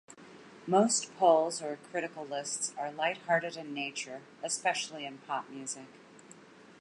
[0.65, 5.85] Most polls or critical lists are light-hearted in nature, especially in pop music.